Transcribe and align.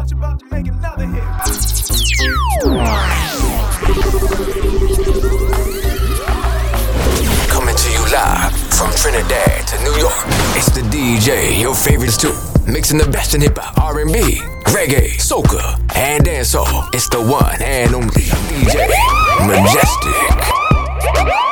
thought 0.00 0.10
you 0.10 0.16
about 0.16 0.40
to 0.40 0.46
make 0.50 0.66
another 0.66 1.06
hit. 1.06 1.22
Coming 7.48 7.76
to 7.76 7.90
you 7.90 8.00
live 8.10 8.52
from 8.72 8.90
Trinidad 8.94 9.66
to 9.68 9.78
New 9.84 9.94
York. 9.98 10.14
It's 10.56 10.70
the 10.70 10.80
DJ, 10.82 11.60
your 11.60 11.74
favorites 11.74 12.16
too. 12.16 12.32
Mixing 12.66 12.96
the 12.98 13.08
best 13.10 13.34
in 13.34 13.42
hip 13.42 13.58
hop, 13.58 13.76
R&B, 13.78 14.40
reggae, 14.72 15.16
soca, 15.16 15.78
and 15.94 16.24
dancehall. 16.24 16.88
It's 16.94 17.08
the 17.10 17.20
one 17.20 17.60
and 17.60 17.94
only 17.94 18.08
DJ 18.08 18.88
Majestic. 19.46 21.49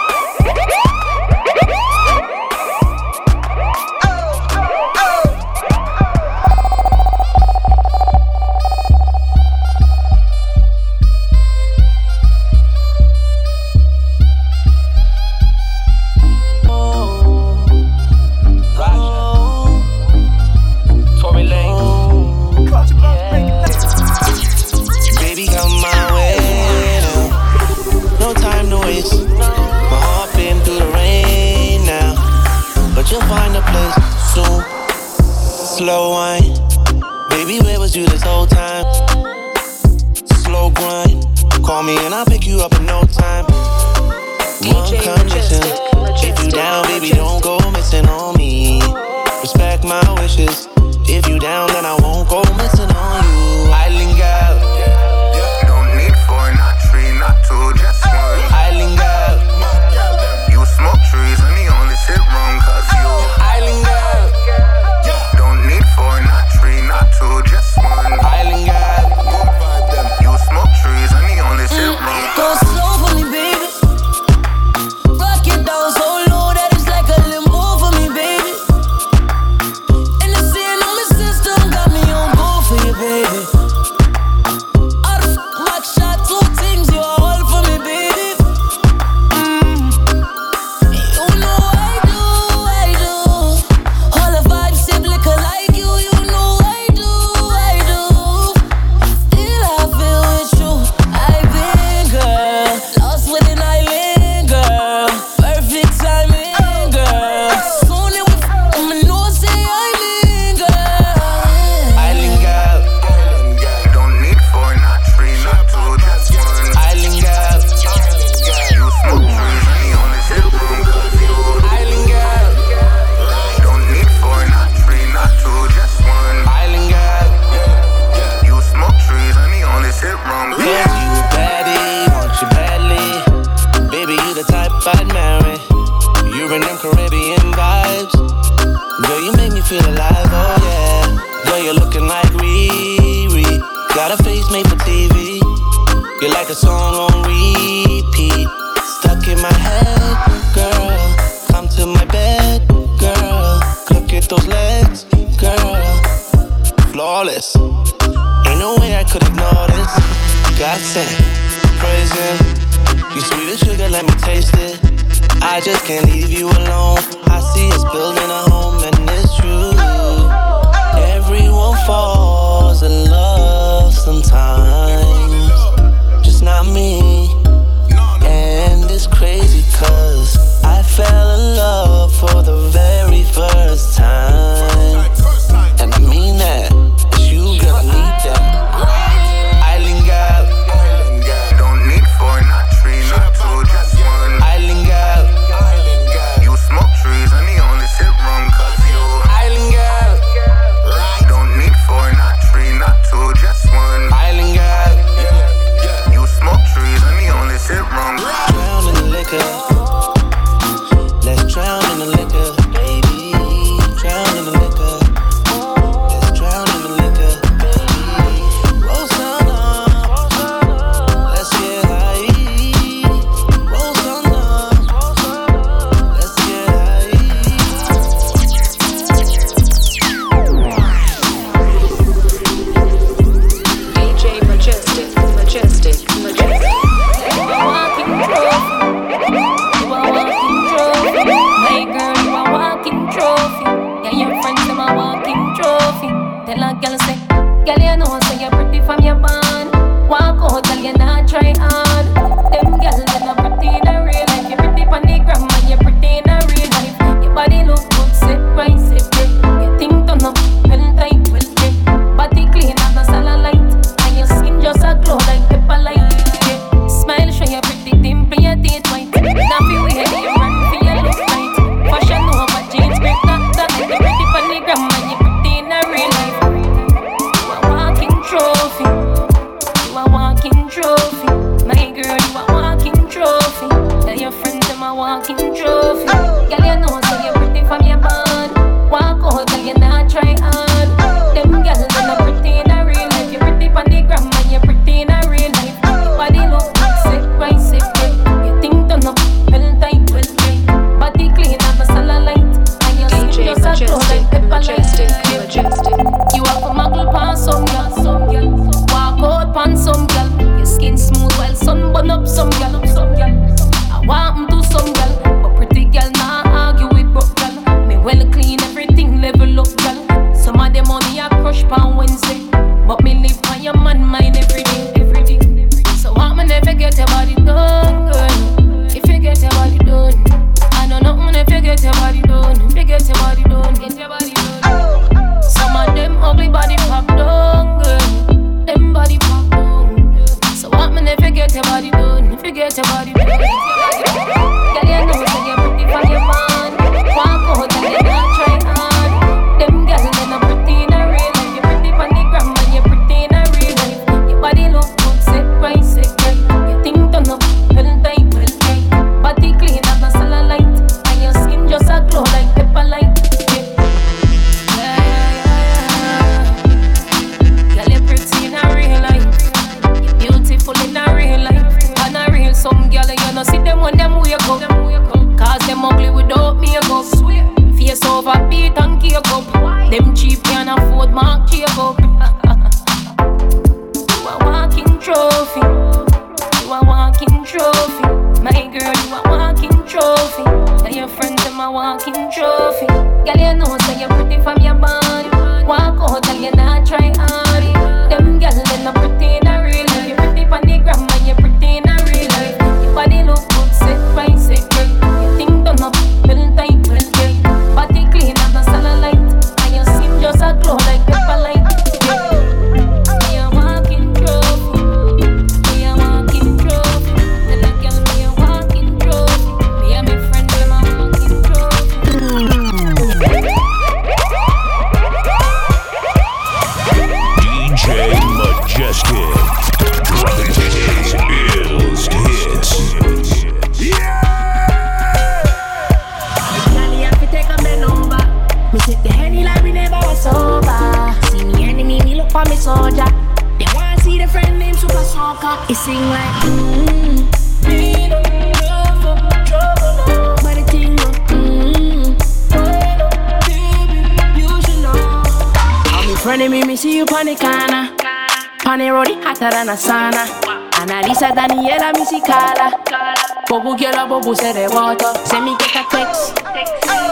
no 464.24 464.34
say 464.34 464.52
the 464.52 464.74
water. 464.74 465.12
Send 465.26 465.44
me 465.44 465.56
get 465.58 465.76
a 465.76 465.84
text. 465.90 466.34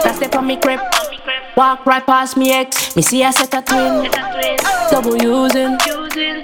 That's 0.03 0.19
the 0.19 0.37
on 0.37 0.47
me 0.47 0.57
crib. 0.57 0.79
Walk 1.55 1.85
right 1.85 2.05
past 2.05 2.37
me 2.37 2.51
ex. 2.51 2.95
Me 2.95 3.01
see 3.01 3.23
I 3.23 3.31
set 3.31 3.53
a 3.53 3.61
twin. 3.61 4.11
Double 4.91 5.17
using. 5.17 5.77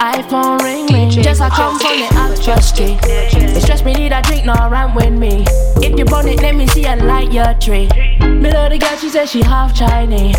iPhone 0.00 0.60
ring. 0.62 1.10
Just 1.10 1.40
I 1.40 1.48
come 1.50 1.78
from 1.78 1.98
the 1.98 2.08
actress 2.14 2.72
tree. 2.72 2.98
It 3.02 3.62
stress 3.62 3.84
me 3.84 3.94
need 3.94 4.12
a 4.12 4.22
drink, 4.22 4.44
no 4.44 4.54
rhyme 4.54 4.94
with 4.94 5.12
me. 5.12 5.44
If 5.76 5.98
you 5.98 6.04
bone 6.04 6.28
it, 6.28 6.40
let 6.40 6.54
me 6.54 6.66
see 6.66 6.86
and 6.86 7.06
light 7.06 7.32
your 7.32 7.54
tree. 7.54 7.88
Middle 8.20 8.64
of 8.64 8.72
the 8.72 8.78
girl, 8.78 8.96
she 8.96 9.08
said 9.08 9.28
she 9.28 9.42
half 9.42 9.74
Chinese. 9.74 10.36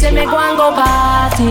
Say 0.00 0.10
me 0.10 0.24
go 0.24 0.38
and 0.38 0.56
go 0.56 0.72
party. 0.72 1.50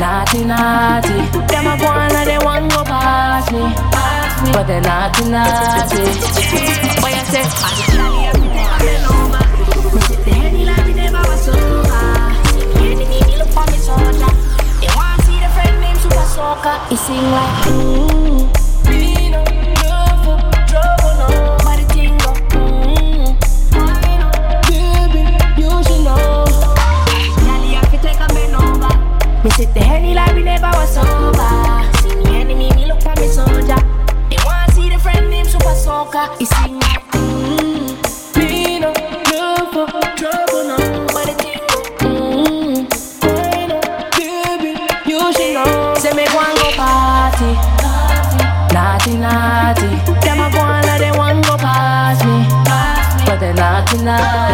Naughty, 0.00 0.44
naughty. 0.44 1.18
Them 1.48 1.66
a 1.66 1.76
go 1.78 1.88
and 1.88 2.28
they 2.28 2.38
want 2.38 2.70
go 2.70 2.84
party 2.84 4.11
but 4.50 4.66
they 4.66 4.80
naughty 4.80 5.24
naughty. 5.30 6.02
What 7.00 7.12
you 7.12 7.24
say? 7.30 7.44
He 16.88 16.96
sing 16.96 17.16
like, 17.16 17.64
mm-hmm. 17.64 18.90
me 18.90 19.30
no 19.30 19.42
love 19.88 20.18
for 20.24 20.36
trouble, 20.68 21.12
no. 21.18 21.28
But 21.64 21.78
the 21.88 22.04
go, 22.22 22.30
mm-hmm. 22.52 23.32
I 23.74 24.14
know, 24.20 24.30
baby, 24.68 25.22
you 25.60 25.70
should 25.82 26.02
know. 26.04 26.44
Mm-hmm. 26.44 26.68
Mm-hmm. 27.08 27.46
Girl, 27.46 27.62
you 27.64 27.76
have 27.76 27.90
take 28.02 28.20
a 28.20 28.28
man 28.34 28.54
over. 28.54 28.92
Me 29.42 29.50
sit 29.50 29.72
the 29.74 29.80
henny 29.80 30.12
like 30.14 30.34
we 30.34 30.42
never 30.42 30.70
was 30.74 30.96
over. 30.98 31.41
boca 36.12 36.30
y 36.38 36.46
Naughty, 48.72 49.16
naughty. 49.16 49.88
Them 50.22 50.40
a 50.40 50.50
go 50.52 50.60
and 50.60 51.00
they 51.00 51.10
want 51.16 51.44
go 51.46 51.56
past 51.56 52.24
me, 52.24 52.46
but 53.26 53.40
they 53.40 53.52
naughty, 53.52 53.98
naughty. 53.98 54.51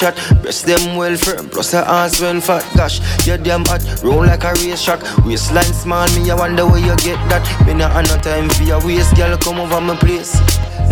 Chat. 0.00 0.16
Breast 0.40 0.64
them 0.64 0.96
well 0.96 1.16
firm, 1.16 1.48
plus 1.50 1.72
her 1.72 1.84
ass 1.86 2.20
well 2.20 2.40
fat. 2.40 2.64
Gosh, 2.74 3.00
you 3.26 3.36
damn 3.36 3.64
hot, 3.66 3.84
roll 4.02 4.24
like 4.24 4.44
a. 4.44 4.52
Waistline 5.26 5.74
small, 5.74 6.08
me 6.16 6.30
I 6.30 6.34
wonder 6.34 6.64
where 6.66 6.80
you 6.80 6.96
get 6.96 7.20
that. 7.28 7.44
Me 7.66 7.74
not 7.74 7.92
have 7.92 8.08
no 8.08 8.16
time 8.22 8.48
for 8.48 8.62
your 8.64 8.80
waist, 8.84 9.14
girl, 9.16 9.36
come 9.36 9.60
over 9.60 9.80
my 9.80 9.94
place. 9.96 10.40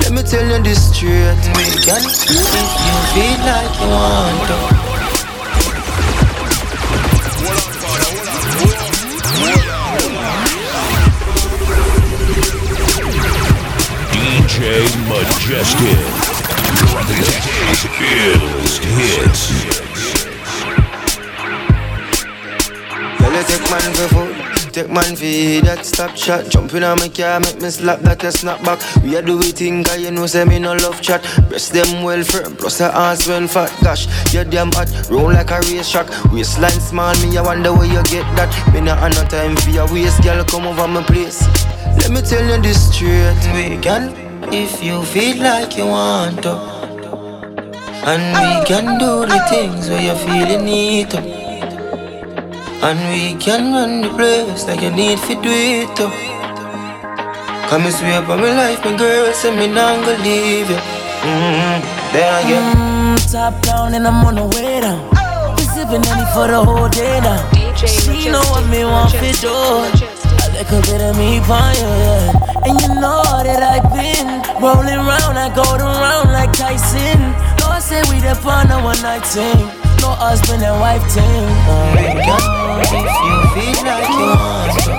Let 0.00 0.12
me 0.12 0.22
tell 0.22 0.44
you 0.44 0.62
this 0.62 0.92
we 1.00 1.64
can 1.84 2.04
if 2.04 2.28
you 2.28 2.96
feel 3.16 3.38
like 3.48 3.72
you 3.80 3.88
want 3.88 4.48
to. 4.48 4.58
DJ 14.12 14.58
Majestic. 15.08 16.17
Take 24.78 24.90
man 24.90 25.16
for 25.16 25.66
that 25.66 25.85
stop 25.85 26.16
shot. 26.16 26.49
Jumping 26.49 26.85
on 26.85 26.99
my 26.99 27.08
car, 27.08 27.40
make 27.40 27.61
me 27.61 27.70
slap 27.70 28.00
that 28.00 28.23
a 28.23 28.30
snap 28.30 28.62
back. 28.64 28.78
We 29.02 29.16
a 29.16 29.23
do 29.23 29.37
we 29.38 29.50
thing, 29.50 29.82
cause 29.82 30.00
you 30.00 30.11
know 30.11 30.26
say 30.26 30.44
me 30.44 30.58
no 30.58 30.75
love 30.75 31.00
chat. 31.00 31.23
Breast 31.49 31.73
them 31.73 32.02
well 32.02 32.23
firm, 32.23 32.56
plus 32.56 32.78
her 32.78 32.92
ass 32.94 33.26
well 33.26 33.47
fat. 33.49 33.75
Gosh, 33.82 34.06
you 34.32 34.44
damn 34.44 34.70
hot, 34.73 34.88
roll 35.11 35.32
like 35.32 35.50
a 35.50 35.61
race 35.61 35.90
track. 35.90 36.06
Waistline 36.32 36.80
small, 36.80 37.14
me 37.23 37.37
I 37.37 37.42
wonder 37.42 37.73
where 37.73 37.87
you 37.87 38.02
get 38.04 38.26
that. 38.37 38.50
Me 38.73 38.80
not 38.80 38.99
have 38.99 39.14
no 39.14 39.25
time 39.28 39.56
for 39.56 39.70
your 39.70 39.92
waist, 39.92 40.23
girl, 40.23 40.44
come 40.44 40.66
over 40.66 40.87
my 40.87 41.02
place. 41.02 41.42
Let 41.99 42.11
me 42.11 42.20
tell 42.23 42.44
you 42.44 42.62
this 42.62 42.94
straight, 42.94 43.35
we 43.54 43.80
can 43.82 44.27
if 44.52 44.83
you 44.83 45.02
feel 45.04 45.42
like 45.42 45.76
you 45.76 45.87
want 45.87 46.42
to. 46.42 46.54
And 48.11 48.25
we 48.38 48.64
can 48.66 48.99
do 48.99 49.26
the 49.26 49.38
things 49.49 49.88
where 49.88 50.00
you 50.00 50.14
feel 50.25 50.49
you 50.49 50.62
need 50.62 51.11
to. 51.11 51.18
And 52.83 52.99
we 53.12 53.35
can 53.42 53.73
run 53.73 54.00
the 54.02 54.09
place 54.11 54.66
like 54.66 54.83
you 54.83 54.90
need 54.90 55.18
to 55.18 55.35
do 55.35 55.50
it 55.50 55.95
too. 55.97 56.11
Come 57.68 57.83
and 57.83 57.95
swear 57.95 58.23
by 58.23 58.37
my 58.37 58.52
life, 58.57 58.85
my 58.85 58.97
girl, 58.97 59.33
say 59.33 59.54
me 59.54 59.66
not 59.66 60.04
gonna 60.04 60.23
leave 60.23 60.71
you. 60.71 60.76
Mm-hmm. 60.76 62.12
Then 62.12 62.45
again. 62.45 62.76
Mm, 62.76 63.33
top 63.33 63.61
down 63.62 63.95
and 63.95 64.07
I'm 64.07 64.25
on 64.25 64.37
the 64.37 64.47
way 64.57 64.80
down. 64.80 65.11
We 65.57 65.62
sipping 65.64 66.02
Henny 66.02 66.25
for 66.33 66.47
the 66.49 66.64
whole 66.64 66.88
day 66.88 67.21
now. 67.21 67.50
She 67.76 68.30
know 68.30 68.40
what 68.50 68.66
me 68.71 68.85
want 68.85 69.11
to 69.12 69.33
do. 69.40 70.17
A 70.58 70.66
little 70.66 70.82
bit 70.90 71.00
of 71.00 71.16
me 71.16 71.38
upon 71.38 71.70
you, 71.78 71.86
yeah. 71.86 72.66
And 72.66 72.74
you 72.82 72.88
know 72.98 73.22
that 73.46 73.62
I've 73.62 73.86
been 73.94 74.42
rolling 74.58 74.98
round, 75.06 75.38
I 75.38 75.54
go 75.54 75.62
around 75.62 76.34
like 76.34 76.50
Tyson. 76.50 77.30
No, 77.62 77.70
I 77.70 77.78
say 77.78 78.02
we 78.10 78.18
the 78.18 78.34
fun 78.34 78.66
a 78.74 78.82
one 78.82 78.98
night 79.00 79.22
team. 79.30 79.70
No 80.02 80.18
husband 80.18 80.66
and 80.66 80.74
wife 80.82 81.06
team. 81.14 81.46
Can 81.94 82.42
if 82.90 82.90
you 82.90 83.38
feel 83.54 83.78
like 83.86 84.10
you 84.10 84.34
want 84.34 84.74
to. 84.82 84.98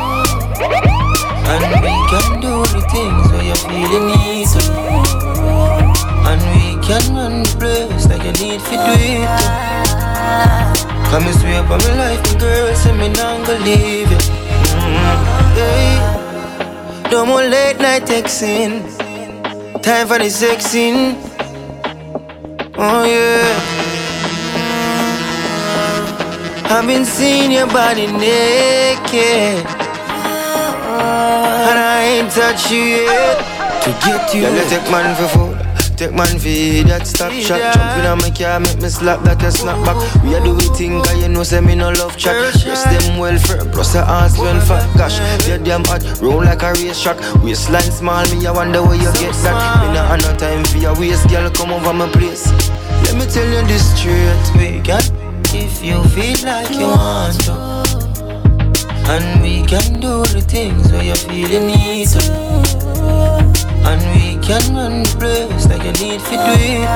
And 1.51 1.63
we 1.83 1.91
can 2.07 2.39
do 2.39 2.63
the 2.71 2.79
things 2.87 3.27
where 3.27 3.43
you 3.43 3.59
feel 3.67 3.83
you 3.83 4.03
need 4.15 4.47
to. 4.55 4.63
And 6.23 6.39
we 6.55 6.79
can 6.87 7.03
run 7.11 7.43
the 7.43 7.51
place 7.59 8.07
like 8.07 8.23
you 8.23 8.31
need 8.39 8.63
to 8.63 8.75
do 8.79 8.95
it. 8.95 9.27
Come 11.11 11.27
and 11.27 11.35
swear 11.35 11.67
by 11.67 11.75
my 11.83 11.93
life, 11.99 12.23
my 12.31 12.39
girl, 12.39 12.71
say 12.79 12.95
me 12.95 13.09
not 13.11 13.43
gonna 13.45 13.59
leave 13.65 14.07
you. 14.07 14.17
Mm, 14.79 15.38
yeah. 15.59 17.09
No 17.11 17.25
more 17.25 17.43
late 17.43 17.79
night 17.79 18.03
texting. 18.03 18.81
Time 19.81 20.07
for 20.07 20.19
the 20.19 20.29
sexing. 20.29 21.15
Oh 22.77 23.03
yeah. 23.05 23.77
I've 26.71 26.85
been 26.85 27.05
seeing 27.05 27.51
your 27.51 27.67
body 27.67 28.07
naked. 28.07 29.65
And 31.69 31.77
I 31.77 31.99
ain't 32.13 32.31
touched 32.31 32.71
you 32.71 32.83
yet. 33.07 33.37
To 33.83 33.89
get 34.05 34.33
you. 34.33 34.41
Yeah, 34.41 34.69
take 34.69 34.89
man 34.91 35.15
for 35.15 35.27
food. 35.35 35.58
Take 35.99 36.15
man 36.15 36.39
for 36.39 36.87
that 36.87 37.03
stop 37.03 37.27
shot. 37.33 37.59
Jumping 37.59 38.07
on 38.07 38.23
my 38.23 38.31
car, 38.31 38.57
make 38.63 38.79
me 38.79 38.87
slap 38.87 39.19
that 39.27 39.43
a 39.43 39.51
snap 39.51 39.75
back. 39.83 39.99
We 40.23 40.31
a 40.31 40.39
do 40.39 40.55
we 40.55 40.63
thing, 40.71 41.03
cause 41.03 41.19
you 41.21 41.27
know 41.27 41.43
say 41.43 41.59
me 41.59 41.75
no 41.75 41.91
love 41.91 42.15
chat. 42.15 42.39
Dress 42.63 42.87
them 42.87 43.19
well 43.19 43.37
firm, 43.37 43.69
plus 43.69 43.95
her 43.95 44.07
ass 44.07 44.39
well 44.39 44.55
fat. 44.63 44.87
Gosh, 44.95 45.19
you 45.43 45.59
damn 45.59 45.83
hot, 45.83 45.99
roll 46.21 46.39
like 46.39 46.63
a 46.63 46.71
race 46.79 47.03
track. 47.03 47.19
Waistline 47.43 47.91
small, 47.91 48.23
me 48.31 48.47
I 48.47 48.51
wonder 48.55 48.81
where 48.81 48.95
you 48.95 49.11
get 49.19 49.35
that. 49.43 49.59
Me 49.83 49.91
not 49.91 50.07
have 50.07 50.23
no 50.23 50.31
time 50.39 50.63
for 50.71 50.77
your 50.77 50.95
waist, 50.95 51.27
girl, 51.27 51.51
come 51.51 51.75
over 51.75 51.91
my 51.91 52.07
place. 52.15 52.47
Let 53.03 53.19
me 53.19 53.27
tell 53.27 53.43
you 53.43 53.67
this 53.67 53.83
straight, 53.91 54.39
we 54.55 54.79
can 54.79 55.03
if 55.51 55.83
you 55.83 55.99
feel 56.15 56.39
like 56.47 56.71
you 56.79 56.87
want 56.95 57.43
to. 57.43 57.59
And 59.11 59.43
we 59.43 59.67
can 59.67 59.99
do 59.99 60.23
the 60.31 60.39
things 60.47 60.93
where 60.93 61.03
you 61.03 61.15
feel 61.27 61.49
you 61.51 61.59
need 61.59 62.07
to. 62.15 63.48
And 63.88 64.01
we 64.13 64.38
can 64.45 64.62
run 64.75 65.03
the 65.03 65.09
place 65.19 65.65
like 65.67 65.83
you 65.83 65.93
need 66.03 66.19
to 66.19 66.36
do 66.36 66.53
it. 66.57 66.88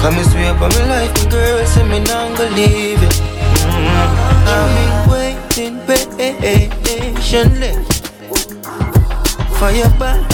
Come 0.00 0.14
and 0.14 0.26
swear 0.30 0.54
by 0.54 0.68
my 0.68 0.84
life, 0.88 1.12
my 1.14 1.30
girl, 1.30 1.66
say 1.66 1.84
me 1.88 1.98
not 2.00 2.36
gonna 2.36 2.56
leave 2.56 3.02
you. 3.02 3.08
Mm-hmm. 3.08 4.48
I've 4.48 4.70
been 4.76 4.94
waiting 5.10 5.76
patiently 6.84 7.72
for 9.58 9.70
your 9.70 9.90
body. 9.98 10.24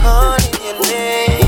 Calling 0.00 0.56
your 0.64 0.76
name. 0.86 1.47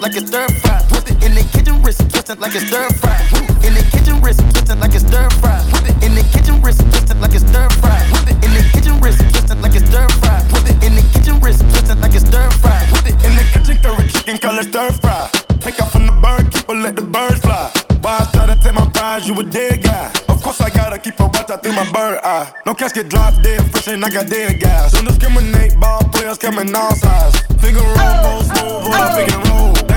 Like 0.00 0.16
a 0.16 0.26
stir 0.26 0.48
fry. 0.48 0.80
Whip 0.90 1.10
it 1.10 1.24
in 1.24 1.34
the 1.34 1.44
kitchen, 1.52 1.82
wrist 1.82 2.00
twisted 2.08 2.40
like 2.40 2.54
a 2.54 2.60
stir 2.60 2.88
fry. 3.00 3.20
In 3.60 3.74
the 3.74 3.84
kitchen, 3.92 4.20
wrist 4.22 4.40
twisted 4.40 4.80
like 4.80 4.94
a 4.94 5.00
stir 5.00 5.28
fry. 5.40 5.60
Whip 5.72 5.88
it 5.88 6.04
in 6.04 6.14
the 6.14 6.24
kitchen, 6.32 6.60
wrist 6.62 6.80
twisted 6.80 7.20
like 7.20 7.34
a 7.34 7.40
stir 7.40 7.68
fry. 7.84 8.00
Whip 8.08 8.28
it 8.32 8.44
in 8.44 8.52
the 8.56 8.64
kitchen, 8.72 8.96
wrist 9.00 9.20
twisted 9.20 9.60
like 9.60 9.76
a 9.76 9.80
stir 9.80 10.08
fry. 10.24 10.40
Whip 10.52 10.66
it 10.72 10.84
in 10.84 10.94
the 10.96 11.04
kitchen, 11.12 11.36
wrist 11.40 11.60
twisted 11.60 12.00
like 12.00 12.14
a 12.14 12.20
stir 12.20 12.48
fry. 12.64 12.80
Whip 12.92 13.06
it 13.12 13.16
in 13.20 13.32
the 13.36 13.44
kitchen, 13.52 13.76
curry 13.82 14.08
chicken 14.08 14.38
color 14.38 14.62
stir 14.62 14.90
fry. 15.04 15.28
Take 15.60 15.80
off 15.82 15.92
from 15.92 16.06
the 16.06 16.16
bird, 16.16 16.50
keep 16.50 16.68
let 16.68 16.96
the 16.96 17.02
birds 17.02 17.40
fly. 17.40 17.70
Why 18.00 18.24
I 18.24 18.24
try 18.32 18.46
to 18.46 18.56
take 18.56 18.74
my 18.74 18.88
prize, 18.88 19.28
you 19.28 19.38
a 19.38 19.44
dead 19.44 19.82
guy. 19.82 20.08
Of 20.32 20.42
course 20.42 20.60
I 20.62 20.70
gotta 20.70 20.98
keep 20.98 21.20
a 21.20 21.26
watch 21.26 21.50
out 21.50 21.62
through 21.62 21.76
my 21.76 21.84
bird 21.92 22.20
eye. 22.24 22.50
No 22.64 22.72
casket 22.72 23.10
drops 23.10 23.36
dead 23.38 23.60
fresh 23.70 23.88
and 23.88 24.02
I 24.02 24.08
got 24.08 24.28
dead 24.28 24.60
guys. 24.60 24.92
Don't 24.92 25.04
discriminate, 25.04 25.78
ball 25.78 26.00
players 26.08 26.38
coming 26.38 26.74
all 26.74 26.94
sides. 26.94 27.36
Finger 27.60 27.80
roll, 27.80 28.16
roll 28.24 28.42
smooth, 28.42 28.84
roll 28.88 28.94
up, 28.94 29.48
roll. 29.48 29.89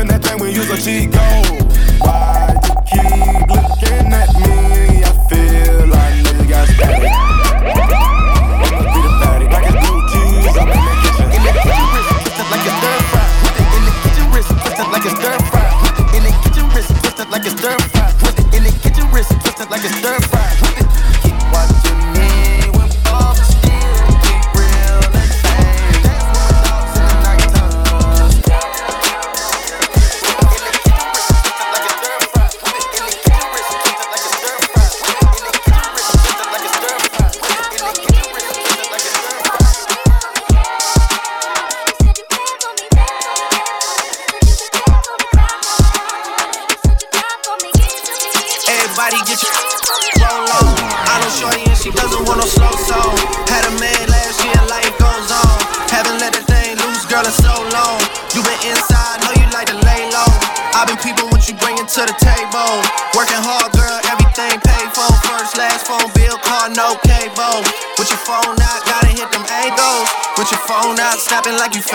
Made 0.00 0.08
that 0.08 0.24
thing, 0.24 0.40
we 0.40 0.48
use 0.48 0.64
a 0.70 0.80
cheat 0.80 1.12
code. 1.12 1.60
Why 2.00 2.56
you 2.56 2.72
keep 2.88 3.44
looking 3.52 4.08
at 4.16 4.32
me? 4.32 5.04
I 5.04 5.12
feel 5.28 5.92
like 5.92 6.24
niggas 6.24 6.48
got 6.48 6.64
static. 6.72 7.04
It 8.96 9.12
like 9.52 9.68
cheese 10.08 10.56
up 10.56 10.72
in 10.72 10.80
the 10.80 10.94
kitchen. 11.04 11.28
In 11.36 11.44
the 11.44 11.52
kitchen, 11.52 11.84
wrist 11.92 12.16
twisted 12.16 12.48
like 12.48 12.64
a 12.64 12.72
stir 12.80 12.96
fry. 13.12 13.28
In 13.76 13.84
the 13.84 13.92
kitchen, 14.00 14.24
wrist 14.32 14.48
twisted 14.56 14.88
like 14.88 15.04
a 15.04 15.12
stir 15.20 15.36
fry. 15.52 15.68
In 16.16 16.24
the 16.24 16.32
kitchen, 16.48 16.64
wrist 16.72 16.96
twisted 16.96 17.28
like 17.28 17.44
a 17.44 17.52
stir 17.52 17.76
fry. 17.92 18.08
In 18.56 18.64
the 18.64 18.72
kitchen, 18.80 19.04
wrist 19.12 19.36
like 19.68 19.84
a 19.84 19.92
stir 20.00 20.16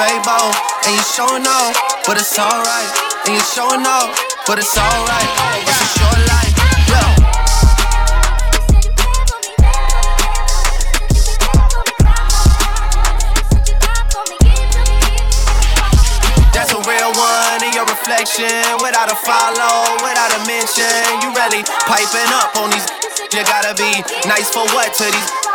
And 0.08 0.94
you 0.94 1.02
showing 1.02 1.48
off, 1.48 1.74
but 2.06 2.16
it's 2.22 2.38
alright. 2.38 2.92
And 3.26 3.34
you're 3.34 3.42
showing 3.42 3.82
off, 3.82 4.14
but 4.46 4.60
it's 4.60 4.78
alright. 4.78 5.30
It's 5.66 5.82
a 5.82 5.90
short 5.98 6.22
life. 6.30 6.54
Yeah. 6.86 7.10
That's 16.54 16.70
a 16.70 16.78
real 16.86 17.12
one 17.18 17.64
in 17.66 17.74
your 17.74 17.86
reflection. 17.90 18.46
Without 18.86 19.10
a 19.10 19.16
follow, 19.26 19.98
without 20.06 20.30
a 20.38 20.46
mention. 20.46 20.86
You 21.26 21.34
really 21.34 21.66
piping 21.90 22.30
up 22.30 22.56
on 22.62 22.70
these. 22.70 22.86
You 23.34 23.44
gotta 23.44 23.74
be 23.74 24.06
nice 24.30 24.52
for 24.52 24.66
what 24.70 24.94
to 24.94 25.06
these. 25.06 25.55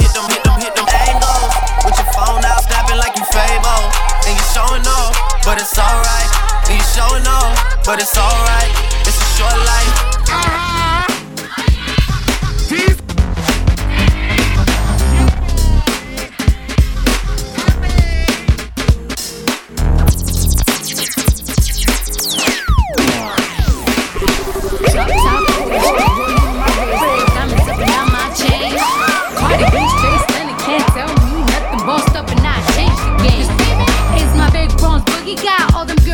it's 5.61 5.77
alright. 5.77 6.31
You 6.69 6.81
showing 6.81 7.27
off, 7.27 7.85
but 7.85 8.01
it's 8.01 8.17
alright. 8.17 8.71
It's 9.05 9.21
a 9.21 9.29
short 9.37 9.53
life. 9.53 9.93
Uh-huh. 10.27 10.80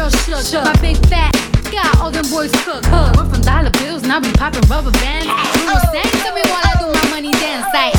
All 0.07 0.39
shook. 0.41 0.63
My 0.63 0.73
big 0.79 0.95
fat 1.07 1.35
got 1.69 1.99
all 1.99 2.09
them 2.09 2.23
boys 2.31 2.51
cooked. 2.63 2.87
We're 2.87 3.27
from 3.27 3.41
dollar 3.41 3.71
bills 3.71 4.03
and 4.03 4.11
I 4.13 4.19
be 4.19 4.31
popping 4.31 4.63
rubber 4.69 4.91
bands. 4.91 5.27
You 5.27 5.65
know, 5.67 5.75
sang 5.91 6.07
to 6.23 6.31
me 6.31 6.43
while 6.47 6.63
I 6.63 6.75
do 6.79 6.87
my 6.87 7.09
money 7.11 7.31
dance 7.33 7.67
like. 7.73 7.96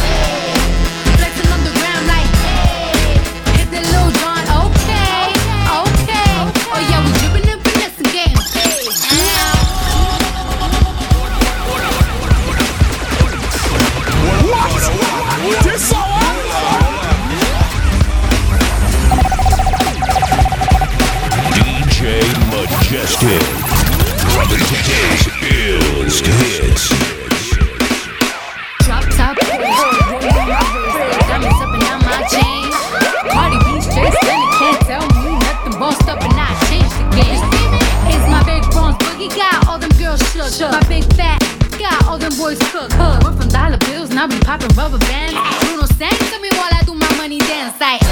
Just 26.18 26.60
hits. 26.60 26.88
Drop 28.84 29.04
top, 29.14 29.36
diamonds 31.28 31.58
my 32.04 32.20
chain. 32.32 32.64
It 34.00 34.14
can't 34.58 34.80
tell 34.86 35.06
me 35.22 35.38
nothing. 35.38 35.78
Bossed 35.78 36.08
up 36.08 36.20
and 36.22 36.34
I 36.34 36.50
changed 36.68 36.96
the 36.98 37.04
game. 37.14 37.42
My 38.30 38.42
big 38.44 38.62
boogie, 38.74 39.30
all 39.68 39.78
them 39.78 39.90
girls 39.98 40.20
shook. 40.56 40.72
My 40.72 40.82
big 40.88 41.04
fat 41.14 41.38
all 42.08 42.18
them 42.18 42.32
boys 42.36 42.58
from 42.68 42.88
dollar 43.48 43.78
bills 43.78 44.10
and 44.10 44.18
I 44.18 44.26
be 44.26 44.38
popping 44.40 44.74
rubber 44.76 44.98
bands. 44.98 45.34
Bruno 45.66 45.86
Sang, 45.86 46.10
tell 46.10 46.40
me 46.40 46.48
while 46.52 46.72
I 46.72 46.82
do 46.84 46.94
my 46.94 47.16
money 47.16 47.38
dance. 47.38 47.78
Like. 47.80 48.07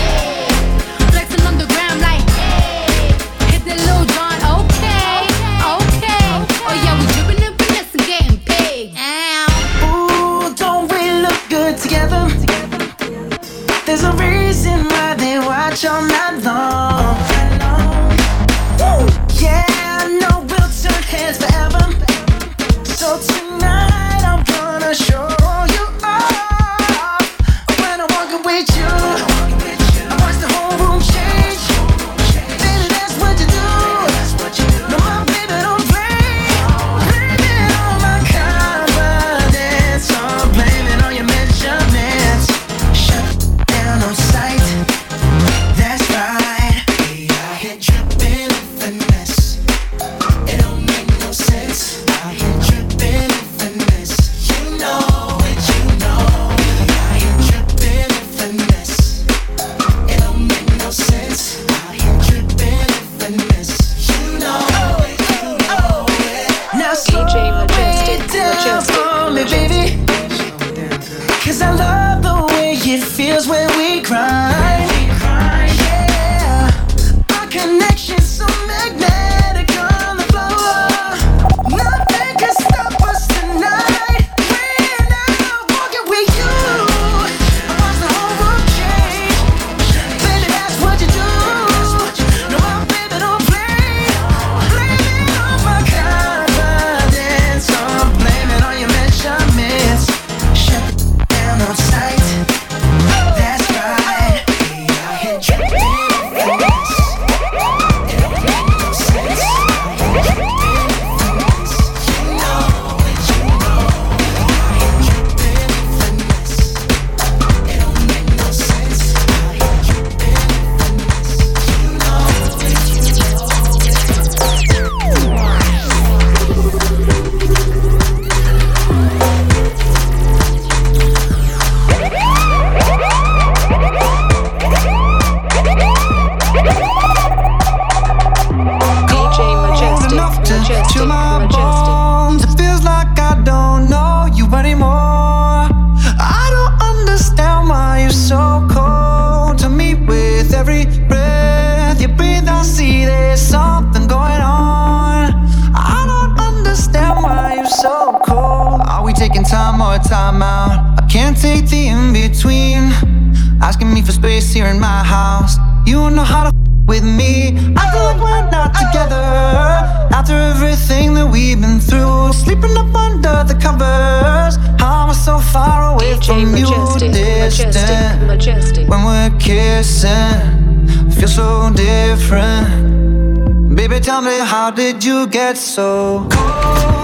majestic. 178.47 178.89
When 178.89 179.05
we're 179.05 179.31
kissing, 179.39 181.11
feel 181.11 181.29
so 181.29 181.71
different. 181.75 183.75
Baby, 183.75 184.01
tell 184.01 184.23
me, 184.23 184.39
how 184.39 184.71
did 184.71 185.05
you 185.05 185.27
get 185.27 185.57
so 185.57 186.27
cold? 186.31 186.96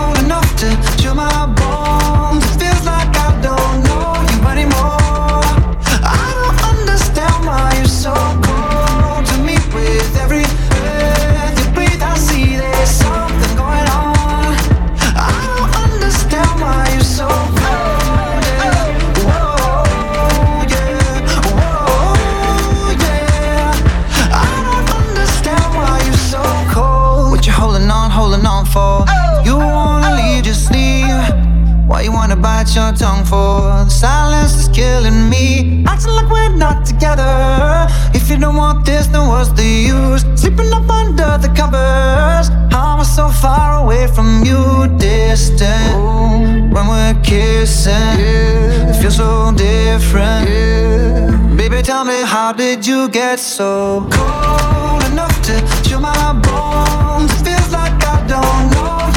killing 35.02 35.28
me. 35.28 35.84
Acting 35.86 36.12
like 36.12 36.30
we're 36.30 36.56
not 36.56 36.86
together. 36.86 37.86
If 38.14 38.30
you 38.30 38.38
don't 38.38 38.56
want 38.56 38.84
this, 38.84 39.06
then 39.06 39.26
what's 39.28 39.50
the 39.52 39.64
use? 39.64 40.22
Sleeping 40.40 40.72
up 40.72 40.88
under 40.88 41.38
the 41.38 41.52
covers. 41.54 42.48
How 42.72 42.94
am 42.94 43.00
I 43.00 43.04
so 43.04 43.28
far 43.28 43.82
away 43.82 44.06
from 44.06 44.44
you? 44.44 44.88
Distant. 44.98 45.94
Ooh, 45.94 46.74
when 46.74 46.86
we're 46.88 47.18
kissing, 47.22 47.92
yeah. 47.92 48.90
it 48.90 49.00
feels 49.00 49.16
so 49.16 49.52
different. 49.56 50.48
Yeah. 50.48 51.56
Baby, 51.56 51.82
tell 51.82 52.04
me, 52.04 52.22
how 52.22 52.52
did 52.52 52.86
you 52.86 53.08
get 53.08 53.38
so 53.38 54.06
cold 54.10 55.02
enough 55.10 55.36
to 55.46 55.54
chill 55.84 56.00
my 56.00 56.32
bones? 56.44 57.32
It 57.40 57.44
feels 57.44 57.72
like 57.72 57.92
I 58.04 58.24
don't 58.26 58.70
know. 58.74 59.11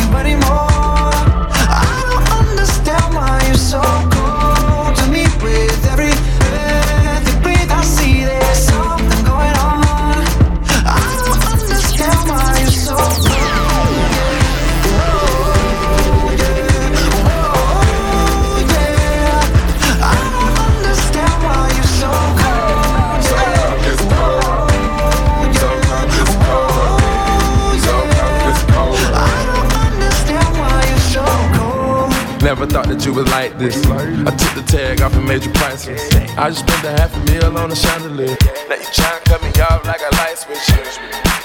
was 33.15 33.30
like 33.30 33.58
this. 33.58 33.78
I 33.88 34.36
took 34.36 34.54
the 34.56 34.63
tag 34.67 35.01
off 35.01 35.15
and 35.15 35.25
made 35.25 35.43
you 35.45 35.51
priceless. 35.51 36.13
I 36.38 36.49
just 36.49 36.67
spent 36.67 36.84
a 36.84 36.91
half 36.99 37.15
a 37.15 37.32
meal 37.32 37.58
on 37.58 37.71
a 37.71 37.75
chandelier. 37.75 38.36
Now 38.67 38.75
you 38.75 38.88
try 38.91 39.15
and 39.15 39.25
cut 39.25 39.41
me 39.41 39.49
off 39.62 39.86
like 39.86 40.01
a 40.01 40.13
light 40.15 40.38
switch. 40.38 40.65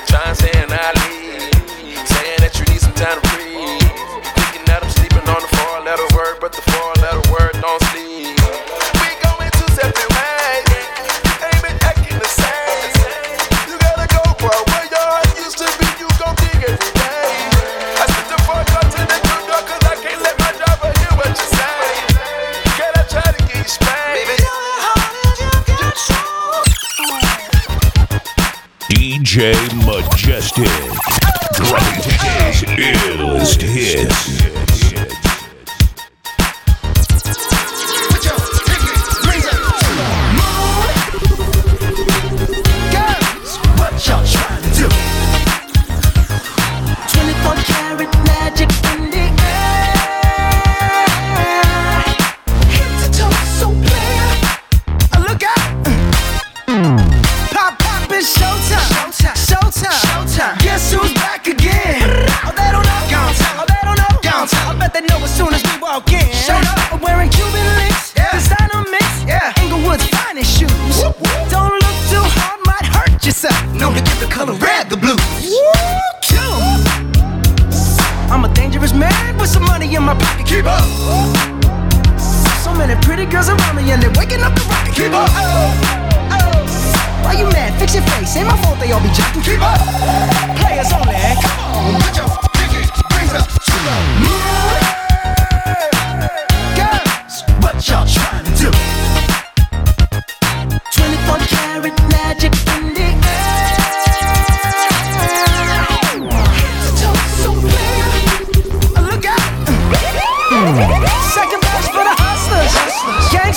Trying 0.08 0.34
saying 0.34 0.68
I 0.68 0.90
leave. 1.00 2.06
Saying 2.08 2.40
that 2.40 2.58
you 2.58 2.64
need 2.72 2.80
some 2.80 2.94
time 2.94 3.20
to 3.20 3.28
breathe. 3.30 3.79
DJ 29.30 29.54
Majestic. 29.86 30.99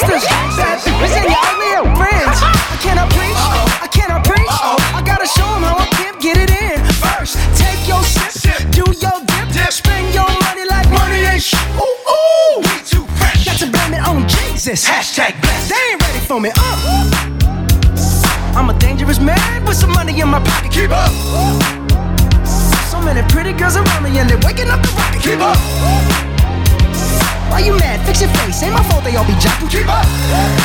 Gangsters, 0.08 0.63
all 29.90 30.63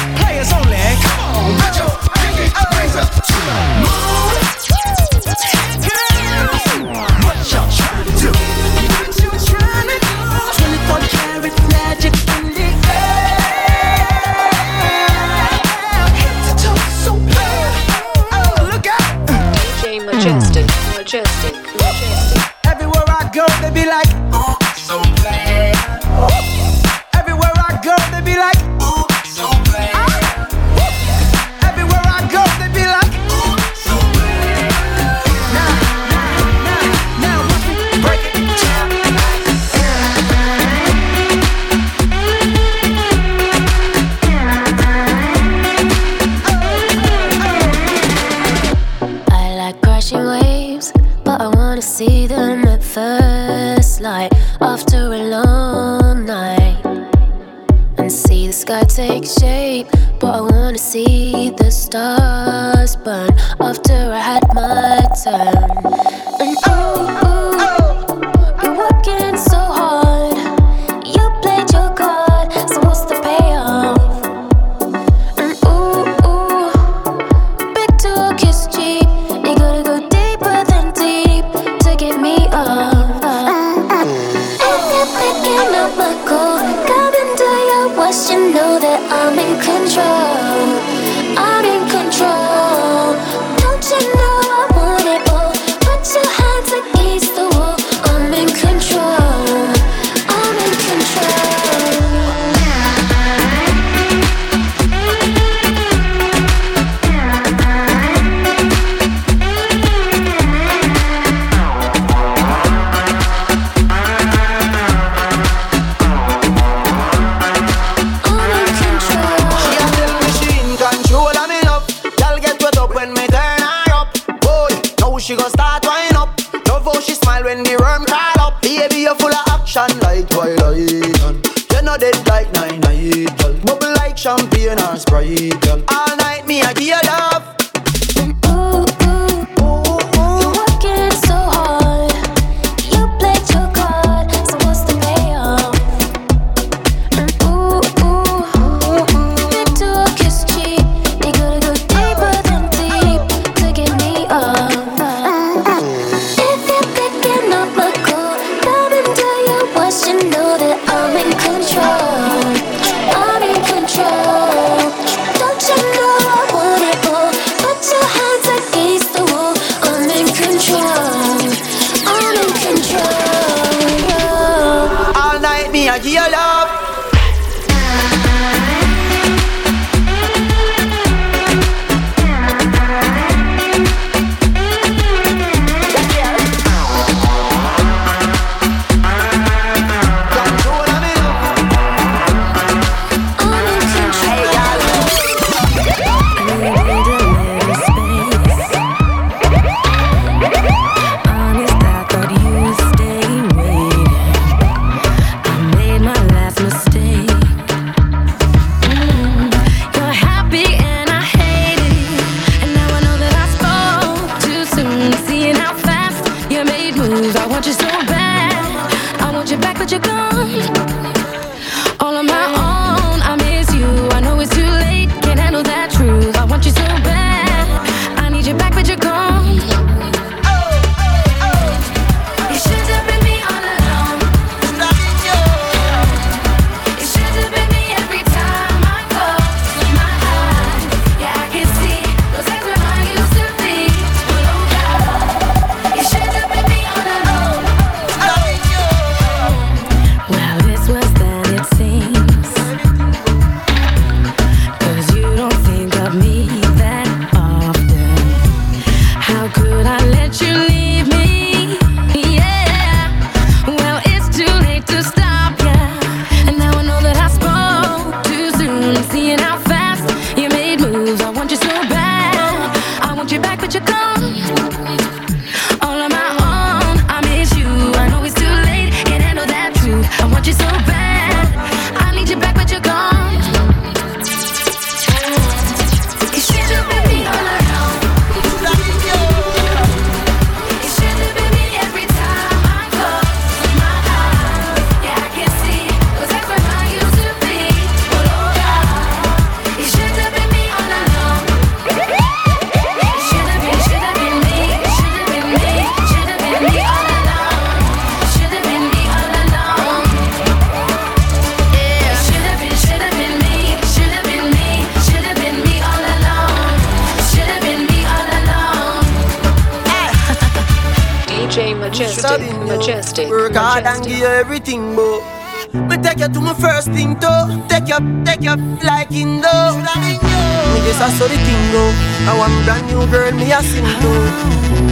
I 332.29 332.37
want 332.37 332.53
brand 332.69 332.85
new 332.93 333.09
girl, 333.09 333.33
me 333.33 333.49
a 333.57 333.61
sing 333.65 333.89
to. 334.05 334.13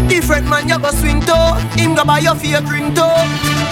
Different 0.09 0.49
man, 0.49 0.65
you 0.73 0.81
go 0.81 0.89
swing 0.89 1.21
to. 1.29 1.37
Him 1.77 1.93
go 1.93 2.01
buy 2.01 2.25
your 2.25 2.33
favorite 2.33 2.65
ring 2.65 2.97
to. 2.97 3.05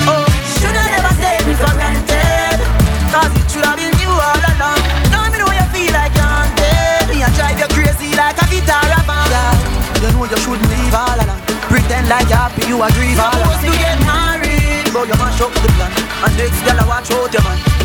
Oh, 0.05 0.21
should 0.61 0.77
have 0.77 0.93
never 0.93 1.12
take 1.17 1.41
me 1.49 1.57
for 1.57 1.73
granted. 1.73 2.61
Cause 3.09 3.33
it 3.33 3.47
should 3.49 3.65
have 3.65 3.81
been 3.81 3.97
you 3.97 4.12
all 4.12 4.45
along. 4.53 4.85
Now 5.09 5.33
me 5.33 5.41
know 5.41 5.49
you 5.49 5.65
feel 5.73 5.97
like 5.97 6.12
I'm 6.12 6.53
dead. 6.61 7.09
Me 7.09 7.25
a 7.25 7.29
drive 7.33 7.57
you 7.57 7.69
crazy 7.73 8.12
like 8.12 8.37
a 8.37 8.45
guitar 8.53 8.85
van. 9.09 9.33
Yeah, 9.33 9.57
you 9.97 10.12
know 10.12 10.29
you 10.29 10.39
shouldn't 10.45 10.69
leave 10.69 10.93
all 10.93 11.17
along. 11.17 11.41
Pretend 11.73 12.12
like 12.12 12.29
happy 12.29 12.69
you 12.69 12.77
agree 12.85 13.17
all 13.17 13.33
along. 13.33 13.49
Supposed 13.49 13.65
to 13.65 13.73
get 13.81 13.97
married, 14.05 14.93
but 14.93 15.09
you 15.09 15.17
mash 15.17 15.41
up 15.41 15.57
the 15.57 15.73
plan. 15.73 15.89
And 16.21 16.37
next 16.37 16.61
girl 16.69 16.77
I 16.77 16.85
watch 16.85 17.09
out 17.17 17.33
your 17.33 17.41
man. 17.41 17.84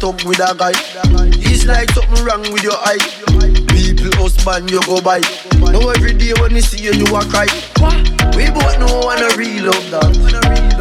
stuck 0.00 0.24
with 0.24 0.40
a 0.40 0.56
guy. 0.56 0.72
It's 1.44 1.66
like 1.66 1.90
something 1.92 2.24
wrong 2.24 2.40
with 2.52 2.64
your 2.64 2.72
eye. 2.88 2.96
People 3.68 4.08
husband 4.16 4.70
you 4.70 4.80
go 4.88 4.96
by. 5.04 5.20
Know 5.60 5.92
every 5.92 6.14
day 6.16 6.32
when 6.40 6.56
you 6.56 6.64
see 6.64 6.80
you, 6.80 6.96
you 6.96 7.04
a 7.12 7.20
cry. 7.28 7.44
We 8.32 8.48
both 8.48 8.80
know 8.80 9.12
I 9.12 9.20
no 9.20 9.28
real 9.36 9.68
love 9.68 9.84
that. 9.92 10.08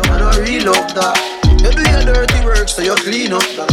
I 0.07 0.23
no 0.23 0.31
real 0.39 0.71
love 0.71 0.87
that. 0.95 1.19
You 1.59 1.67
do 1.75 1.83
your 1.83 2.03
dirty 2.07 2.39
work 2.47 2.69
so 2.71 2.81
you 2.81 2.95
clean 2.95 3.35
up 3.35 3.43
that. 3.59 3.67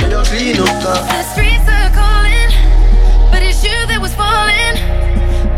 You 0.00 0.24
clean 0.32 0.56
up 0.56 0.72
that. 0.80 1.12
The 1.12 1.20
streets 1.36 1.68
are 1.68 1.92
calling, 1.92 2.48
but 3.28 3.44
it's 3.44 3.60
you 3.60 3.76
that 3.92 4.00
was 4.00 4.16
falling. 4.16 4.80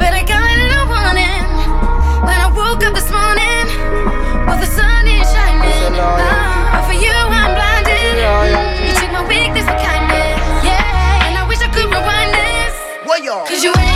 But 0.02 0.18
I 0.18 0.26
got 0.26 0.50
it, 0.50 0.74
I 0.74 0.82
want 0.82 1.14
it. 1.22 1.46
When 2.26 2.38
I 2.42 2.50
woke 2.50 2.82
up 2.82 2.90
this 2.90 3.06
morning, 3.14 3.70
well 4.50 4.58
the 4.58 4.66
sun 4.66 5.06
is 5.06 5.30
shining. 5.30 5.94
Oh, 5.94 6.82
for 6.90 6.98
you 6.98 7.14
I'm 7.14 7.54
blinded. 7.54 8.65
Cause 13.44 13.62
you 13.62 13.72
ain't. 13.78 13.95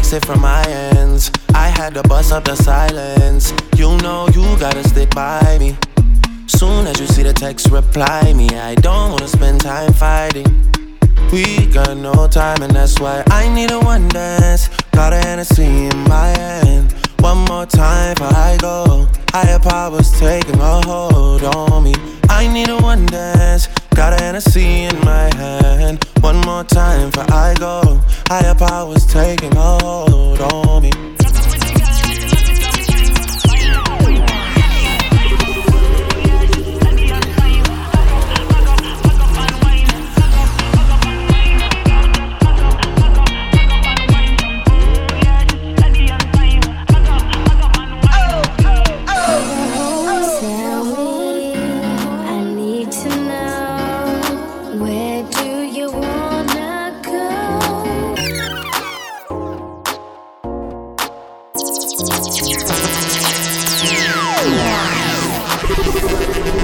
Makes 0.00 0.14
it 0.14 0.24
from 0.24 0.40
my 0.40 0.64
ends. 0.66 1.30
I 1.54 1.68
had 1.68 1.92
to 1.92 2.02
bust 2.04 2.32
up 2.32 2.44
the 2.44 2.56
silence. 2.56 3.52
You 3.76 3.98
know 3.98 4.28
you 4.28 4.58
gotta 4.58 4.82
stick 4.88 5.14
by 5.14 5.58
me. 5.60 5.76
Soon 6.46 6.86
as 6.86 6.98
you 6.98 7.06
see 7.06 7.22
the 7.22 7.34
text, 7.34 7.70
reply 7.70 8.32
me. 8.32 8.48
I 8.48 8.76
don't 8.76 9.10
wanna 9.10 9.28
spend 9.28 9.60
time 9.60 9.92
fighting. 9.92 10.46
We 11.30 11.66
got 11.66 11.98
no 11.98 12.26
time, 12.28 12.62
and 12.62 12.74
that's 12.74 12.98
why 12.98 13.22
I 13.26 13.52
need 13.54 13.72
a 13.72 13.78
one 13.78 14.08
dance. 14.08 14.70
Got 14.92 15.12
a 15.12 15.16
Hennessy 15.16 15.88
in 15.92 15.98
my 16.08 16.28
hand. 16.28 16.94
One 17.20 17.44
more 17.44 17.66
time 17.66 18.14
before 18.14 18.34
I 18.34 18.56
go. 18.60 19.06
Higher 19.30 19.58
powers 19.58 20.10
taking 20.18 20.58
a 20.60 20.80
hold 20.86 21.42
on 21.44 21.84
me. 21.84 21.94
I 22.28 22.46
need 22.52 22.68
a 22.68 22.78
one 22.78 23.06
dance. 23.06 23.68
Got 23.94 24.18
a 24.18 24.22
Hennessy 24.22 24.84
in 24.84 24.98
my 25.00 25.34
hand. 25.36 26.04
One 26.20 26.40
more 26.40 26.64
time 26.64 27.10
before 27.10 27.30
I 27.32 27.54
go. 27.58 28.00
Higher 28.28 28.54
powers 28.54 29.06
taking 29.06 29.56
a 29.56 29.78
hold 29.82 30.40
on 30.40 30.82
me. 30.82 30.90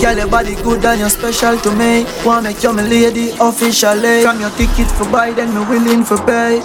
Girl, 0.06 0.18
your 0.18 0.28
body 0.28 0.54
good 0.62 0.84
and 0.84 1.00
you're 1.00 1.10
special 1.10 1.58
to 1.58 1.74
me. 1.74 2.06
Wanna 2.24 2.42
make 2.42 2.62
you 2.62 2.72
my 2.72 2.82
lady 2.82 3.30
officially. 3.40 4.22
From 4.22 4.38
your 4.38 4.50
ticket 4.50 4.86
for 4.92 5.04
buy, 5.10 5.32
then 5.32 5.52
me 5.52 5.66
willing 5.66 6.04
for 6.04 6.16
pay. 6.18 6.60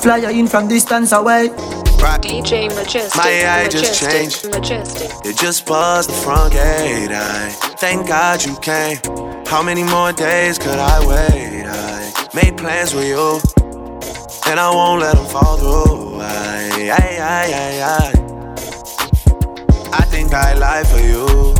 Fly 0.00 0.16
you 0.16 0.30
in 0.30 0.46
from 0.46 0.66
distance 0.66 1.12
away. 1.12 1.50
DJ 2.24 2.74
Majestic. 2.74 3.16
My 3.18 3.28
eye 3.28 3.68
just 3.68 4.00
Majestic, 4.00 4.10
changed. 4.10 4.48
Majestic. 4.48 5.10
You 5.26 5.34
just 5.34 5.66
passed 5.66 6.08
the 6.08 6.14
front 6.14 6.54
gate. 6.54 7.10
I 7.10 7.50
thank 7.76 8.08
God 8.08 8.42
you 8.46 8.56
came. 8.60 8.96
How 9.44 9.62
many 9.62 9.82
more 9.82 10.12
days 10.12 10.56
could 10.58 10.78
I 10.78 11.06
wait? 11.06 11.66
I 11.66 12.28
made 12.32 12.56
plans 12.56 12.94
with 12.94 13.04
you, 13.04 13.42
and 14.50 14.58
I 14.58 14.70
won't 14.70 15.02
let 15.02 15.16
them 15.16 15.26
fall 15.26 15.58
through. 15.58 16.22
I, 16.22 16.88
I, 16.96 17.18
I, 17.20 17.44
I, 17.52 17.82
I. 17.84 18.12
I 19.92 20.04
think 20.06 20.32
I 20.32 20.54
lie 20.54 20.84
for 20.84 20.98
you. 20.98 21.59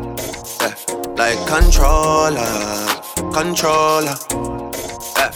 Like 1.17 1.37
controller, 1.47 3.01
controller. 3.33 4.15
Yeah. 5.17 5.31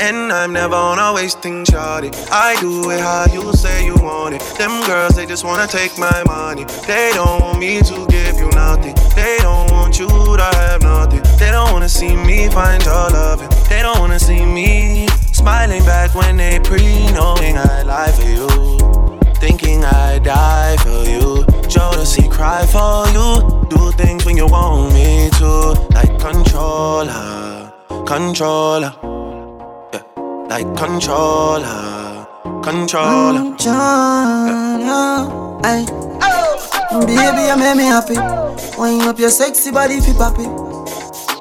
And 0.00 0.30
I'm 0.32 0.52
never 0.52 0.74
on 0.74 0.98
a 0.98 1.14
wasting 1.14 1.64
shawty. 1.64 2.12
I 2.30 2.56
do 2.60 2.90
it 2.90 3.00
how 3.00 3.26
you 3.32 3.52
say 3.54 3.86
you 3.86 3.94
want 3.94 4.34
it. 4.34 4.42
Them 4.58 4.84
girls, 4.86 5.14
they 5.14 5.24
just 5.24 5.44
wanna 5.44 5.66
take 5.66 5.96
my 5.96 6.22
money. 6.26 6.64
They 6.86 7.12
don't 7.14 7.40
want 7.40 7.58
me 7.58 7.80
to 7.80 8.06
give 8.08 8.36
you 8.36 8.50
nothing. 8.50 8.94
They 9.14 9.38
don't 9.40 9.70
want 9.70 9.98
you 9.98 10.08
to 10.08 10.42
have 10.42 10.82
nothing. 10.82 11.22
They 11.38 11.50
don't 11.50 11.72
wanna 11.72 11.88
see 11.88 12.14
me 12.14 12.50
find 12.50 12.84
your 12.84 13.08
loving. 13.10 13.48
They 13.68 13.80
don't 13.80 13.98
wanna 13.98 14.18
see 14.18 14.44
me 14.44 15.06
smiling 15.32 15.84
back 15.84 16.14
when 16.14 16.36
they 16.36 16.58
pre 16.60 17.10
knowing 17.12 17.56
I 17.56 17.82
lie 17.82 18.12
for 18.12 18.28
you. 18.28 18.48
Thinking 19.36 19.84
I 19.84 20.18
die 20.18 20.76
for 20.78 21.08
you. 21.08 21.53
Jodeci 21.74 22.30
cry 22.30 22.64
for 22.66 23.02
you. 23.16 23.66
Do 23.68 23.90
things 23.98 24.24
when 24.24 24.36
you 24.36 24.46
want 24.46 24.94
me 24.94 25.28
to. 25.40 25.74
Like 25.90 26.14
controller, 26.20 27.72
controller. 28.06 28.92
Yeah, 29.92 30.02
like 30.48 30.70
controller, 30.76 32.26
controller. 32.62 33.42
Controller. 33.58 35.14
Ay. 35.64 35.84
Oh, 35.90 36.88
oh, 36.92 37.06
Baby, 37.06 37.18
oh. 37.18 37.48
you 37.50 37.56
make 37.58 37.76
me 37.76 37.84
happy. 37.84 38.18
Wind 38.78 39.02
up 39.02 39.18
your 39.18 39.30
sexy 39.30 39.72
body, 39.72 39.98
fi 40.00 40.12
poppy. 40.12 40.73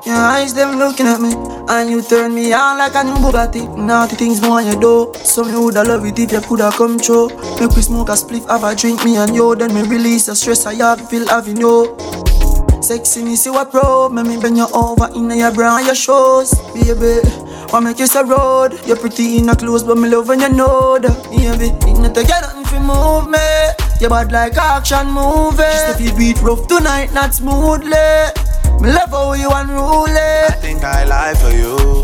Your 0.05 0.15
eyes, 0.15 0.53
them 0.53 0.77
looking 0.79 1.07
at 1.07 1.21
me. 1.21 1.33
And 1.69 1.89
you 1.89 2.01
turn 2.01 2.35
me 2.35 2.51
on 2.51 2.77
like 2.77 2.93
a 2.95 3.03
new 3.05 3.15
Bugatti. 3.15 3.77
Naughty 3.77 4.17
things 4.17 4.41
more 4.41 4.59
on 4.59 4.67
your 4.67 4.79
door. 4.79 5.15
So 5.15 5.43
woulda 5.43 5.83
love 5.83 6.05
it 6.05 6.19
if 6.19 6.31
you 6.31 6.41
coulda 6.41 6.71
come 6.71 6.99
through. 6.99 7.29
Make 7.59 7.71
we 7.71 7.81
smoke 7.81 8.09
a 8.09 8.13
spliff, 8.13 8.47
have 8.49 8.65
a 8.65 8.75
drink, 8.75 9.05
me 9.05 9.15
and 9.15 9.33
you. 9.33 9.55
Then 9.55 9.73
me 9.73 9.81
release 9.83 10.25
the 10.25 10.35
stress 10.35 10.65
I 10.65 10.75
have, 10.75 11.09
feel 11.09 11.25
having 11.27 11.57
you. 11.57 11.95
Sexy 12.81 13.23
me 13.23 13.37
see 13.37 13.49
what 13.49 13.71
pro, 13.71 14.09
make 14.09 14.25
me 14.27 14.37
bend 14.41 14.57
you 14.57 14.67
over 14.73 15.07
in 15.15 15.31
your 15.31 15.53
bra 15.53 15.77
and 15.77 15.85
your 15.85 15.95
shoes, 15.95 16.53
baby. 16.73 17.21
Wanna 17.71 17.87
make 17.87 17.99
you 17.99 18.07
so 18.07 18.25
road? 18.25 18.77
You're 18.85 18.97
pretty 18.97 19.37
in 19.37 19.47
a 19.47 19.55
clothes, 19.55 19.83
but 19.83 19.97
me 19.97 20.09
love 20.09 20.27
when 20.27 20.41
you 20.41 20.49
know 20.49 20.99
that, 20.99 21.23
baby. 21.31 21.71
It 21.89 21.99
not 21.99 22.13
take 22.13 22.27
nothing 22.27 22.65
to 22.65 22.79
move 22.81 23.29
me. 23.29 23.39
You 24.01 24.09
bad 24.09 24.33
like 24.33 24.57
action 24.57 25.07
movie. 25.11 25.63
Just 25.63 26.01
if 26.01 26.01
you 26.01 26.13
beat 26.17 26.41
rough 26.41 26.67
tonight, 26.67 27.13
not 27.13 27.33
smoothly. 27.33 28.52
Me 28.81 28.89
love 28.91 29.09
how 29.09 29.33
you 29.33 29.49
unruly. 29.49 30.11
I 30.49 30.55
think 30.59 30.83
I 30.83 31.03
lie 31.05 31.33
for 31.35 31.51
you. 31.51 32.03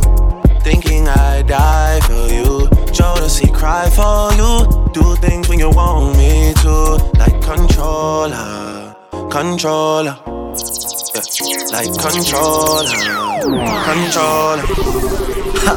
Thinking 0.62 1.08
I 1.08 1.42
die 1.42 2.00
for 2.02 2.28
you. 2.34 2.68
Jodeci 2.92 3.54
cry 3.54 3.90
for 3.90 4.32
you. 4.40 4.92
Do 4.94 5.16
things 5.18 5.50
when 5.50 5.60
you 5.60 5.70
want 5.70 6.18
me 6.18 6.54
to. 6.64 6.74
Like 7.18 7.42
controller, 7.42 8.96
controller. 9.30 10.18
Yeah. 11.44 11.66
Like 11.72 11.92
controller, 11.98 13.00
controller. 13.88 14.66
Ha. 15.60 15.76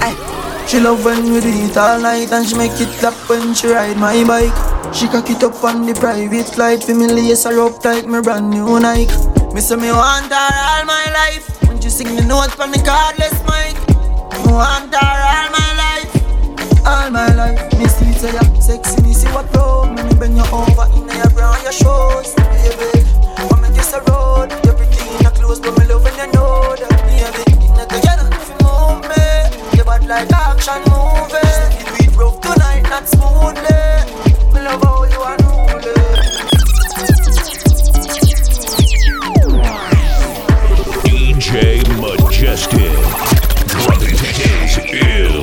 Ay. 0.00 0.37
She 0.68 0.80
love 0.80 1.02
when 1.02 1.32
we 1.32 1.40
do 1.40 1.48
it 1.48 1.76
all 1.78 1.98
night 1.98 2.30
and 2.30 2.46
she 2.46 2.54
make 2.54 2.78
it 2.78 2.92
clap 3.00 3.14
when 3.30 3.54
she 3.54 3.68
ride 3.68 3.96
my 3.96 4.22
bike. 4.24 4.52
She 4.94 5.08
cock 5.08 5.30
it 5.30 5.42
up 5.42 5.64
on 5.64 5.86
the 5.86 5.94
private 5.94 6.46
flight, 6.54 6.84
family 6.84 7.06
me 7.06 7.28
lace 7.28 7.44
her 7.44 7.58
up 7.60 7.80
tight, 7.82 8.06
my 8.06 8.20
brand 8.20 8.50
new 8.50 8.78
Nike. 8.78 9.08
Me 9.54 9.62
say 9.62 9.76
me 9.76 9.90
want 9.90 10.30
her 10.30 10.36
all 10.36 10.84
my 10.84 11.06
life, 11.10 11.48
when 11.66 11.80
she 11.80 11.88
sing 11.88 12.14
the 12.14 12.22
notes 12.22 12.54
from 12.54 12.70
the 12.70 12.78
cardless 12.84 13.32
mic. 13.48 13.80
Me 14.44 14.52
want 14.52 14.92
her 14.92 15.18
all 15.32 15.48
my 15.56 15.70
life, 15.80 16.12
all 16.86 17.10
my 17.10 17.32
life. 17.32 17.72
Me 17.78 17.88
see 17.88 18.12
say 18.12 18.34
ya 18.34 18.44
sexy, 18.60 19.00
me 19.02 19.14
see 19.14 19.28
what 19.28 19.48
flow, 19.52 19.88
me 19.88 20.02
me 20.02 20.14
bend 20.20 20.36
you 20.36 20.44
over 20.52 20.84
in 20.92 21.08
your 21.08 21.30
brown 21.30 21.56
your 21.64 21.72
shoes, 21.72 22.36
baby. 22.36 23.08
When 23.48 23.62
me 23.64 23.68
kiss 23.72 23.94
a 23.94 24.04
road, 24.04 24.52
you're 24.64 24.76
pretty 24.76 25.00
in 25.16 25.20
your 25.22 25.32
clothes, 25.32 25.60
but 25.60 25.72
me 25.78 25.86
love 25.86 26.04
when 26.04 26.12
you 26.16 26.32
know 26.32 26.76
that 26.76 27.07
bad 29.88 30.04
like 30.06 30.30
action 30.32 30.82
movie. 30.92 31.38
It 31.80 32.08
we 32.10 32.14
broke 32.14 32.42
tonight, 32.42 32.82
not 32.82 33.08
smoothly. 33.08 33.84
Love 34.52 34.82
how 34.82 35.04
you 35.04 35.20
are. 35.20 35.38
DJ 41.04 41.50
Majestic. 42.04 42.92
Drumming 43.68 44.18
is 44.60 44.74
ill. 44.92 45.37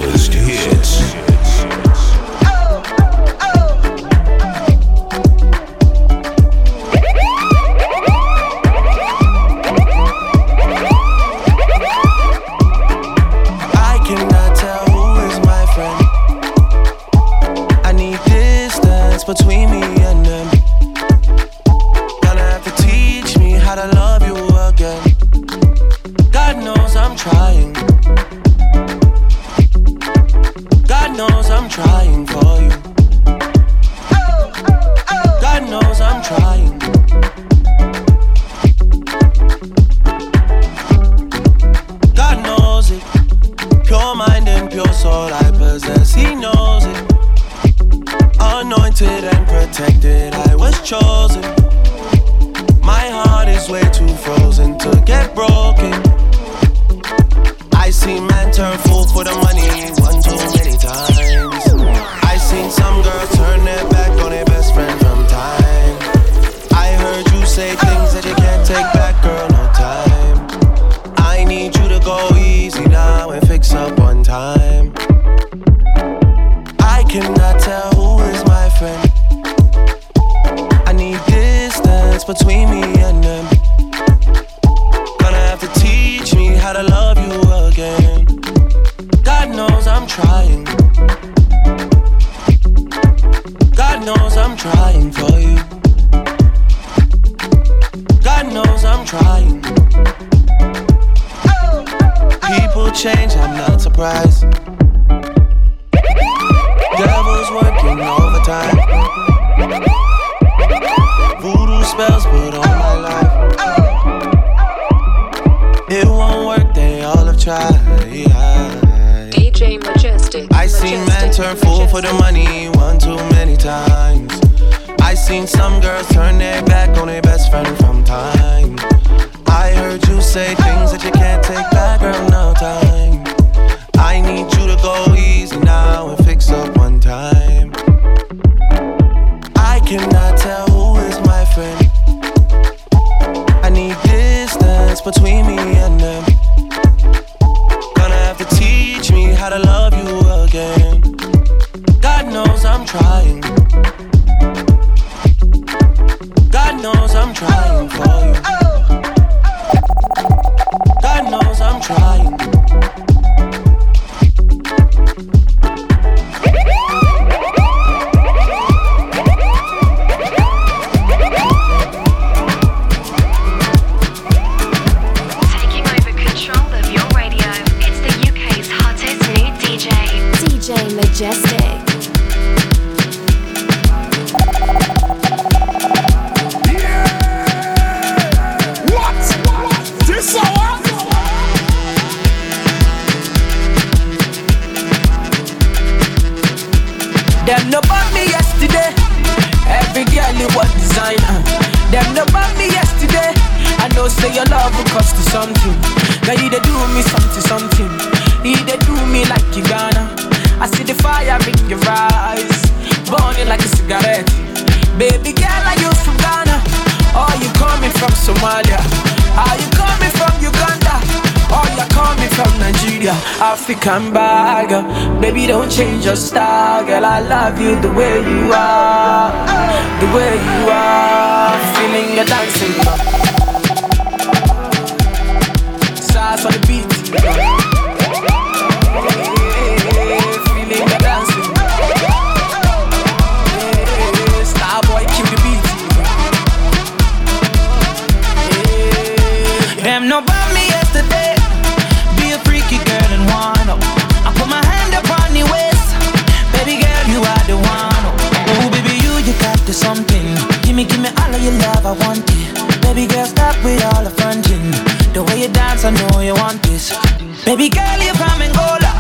Baby 267.46 267.70
girl, 267.70 268.00
you're 268.02 268.16
from 268.16 268.41
Angola. 268.41 268.91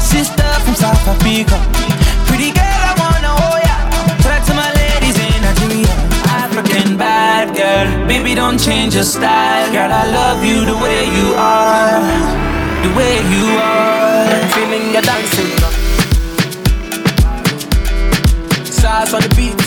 Sister 0.00 0.48
from 0.64 0.74
South 0.74 1.06
Africa. 1.06 1.60
Pretty 2.26 2.50
girl, 2.50 2.80
I 2.88 2.94
wanna 2.96 3.32
hold 3.36 3.60
ya. 3.60 3.76
Talk 4.24 4.40
to 4.48 4.54
my 4.54 4.72
ladies 4.72 5.18
in 5.20 5.36
Nigeria. 5.44 5.92
African 6.24 6.96
bad 6.96 7.54
girl. 7.54 8.08
Baby, 8.08 8.34
don't 8.34 8.58
change 8.58 8.94
your 8.94 9.04
style. 9.04 9.70
Girl, 9.72 9.92
I 9.92 10.04
love 10.10 10.42
you 10.42 10.64
the 10.64 10.76
way 10.84 11.04
you 11.16 11.34
are. 11.36 12.00
The 12.82 12.90
way 12.96 13.14
you 13.28 13.44
are. 13.60 14.40
Feeling 14.56 14.92
your 14.94 15.02
dancing. 15.02 15.52
Sauce 18.64 19.12
on 19.12 19.20
the 19.20 19.28
beat. 19.36 19.61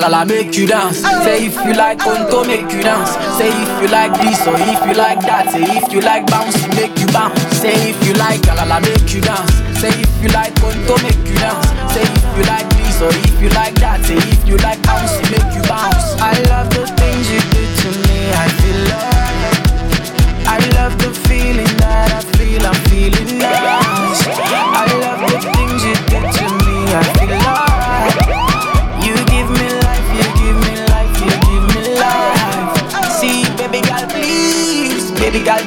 Like 0.00 0.10
Galala, 0.10 0.26
make 0.26 0.56
you 0.56 0.66
dance. 0.66 0.98
Say 0.98 1.46
if 1.46 1.54
you 1.64 1.72
like 1.74 1.98
Konto, 1.98 2.46
make 2.46 2.72
you 2.72 2.82
dance. 2.82 3.10
Say 3.38 3.48
if 3.50 3.82
you 3.82 3.88
like 3.88 4.12
this 4.20 4.46
or 4.46 4.54
if 4.56 4.86
you 4.86 4.94
like 4.94 5.20
that. 5.22 5.50
Say 5.50 5.62
if 5.62 5.92
you 5.92 6.00
like 6.00 6.26
bounce, 6.26 6.56
make 6.76 6.98
you 6.98 7.06
bounce. 7.08 7.40
Say 7.58 7.90
if 7.90 8.06
you 8.06 8.14
like 8.14 8.40
Galala, 8.42 8.80
make 8.80 9.12
you 9.14 9.20
dance. 9.20 9.52
Say 9.80 9.88
if 9.88 10.22
you 10.22 10.28
like 10.30 10.54
Konto, 10.54 10.96
make 11.02 11.16
you 11.28 11.36
dance. 11.38 11.66
Say 11.92 12.02
if 12.02 12.36
you 12.36 12.44
like 12.44 12.68
this 12.76 13.00
or 13.02 13.10
if 13.10 13.40
you 13.40 13.48
like 13.50 13.74
that. 13.80 14.04
Say 14.04 14.16
if 14.16 14.48
you 14.48 14.56
like 14.58 14.82
bounce, 14.82 15.12
make 15.30 15.54
you 15.54 15.62
bounce. 15.68 16.16
I 16.20 16.32
love 16.48 16.70
the 16.70 16.99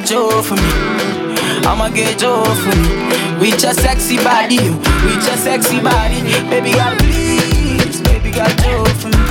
baby 0.04 0.16
girl, 0.16 0.30
Joe 0.30 0.42
for 0.42 0.54
me. 0.54 0.62
I'ma 1.66 1.88
get 1.88 2.18
Joe 2.18 2.44
for 2.44 2.76
me. 2.76 3.40
With 3.40 3.62
your 3.62 3.72
sexy 3.72 4.16
body, 4.18 4.58
with 4.58 5.26
your 5.26 5.36
sexy 5.36 5.80
body, 5.80 6.22
baby 6.50 6.72
girl, 6.72 6.94
please, 6.98 8.00
baby 8.02 8.30
girl, 8.30 8.48
Joe 8.62 8.84
for 9.00 9.08
me. 9.08 9.24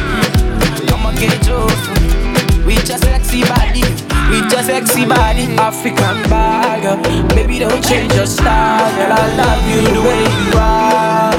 I'ma 0.91 1.11
get 1.19 1.41
Joe 1.43 1.67
for 1.67 1.99
me. 2.01 2.65
With 2.65 2.87
your 2.87 2.97
sexy 2.97 3.41
body, 3.43 3.81
with 4.29 4.51
your 4.51 4.63
sexy 4.63 5.05
body, 5.05 5.43
African 5.57 6.23
bag. 6.29 6.83
Baby, 7.29 7.59
don't 7.59 7.83
change 7.83 8.13
your 8.13 8.25
style, 8.25 8.91
girl. 8.95 9.13
I 9.13 9.35
love 9.35 9.63
you 9.69 9.81
the 9.93 10.01
way 10.01 10.23
you 10.41 10.51
are, 10.57 11.33